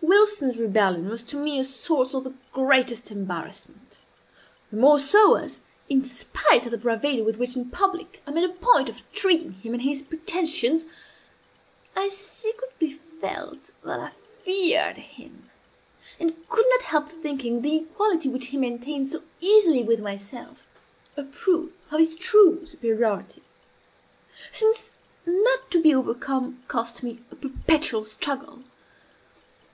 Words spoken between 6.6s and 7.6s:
of the bravado with which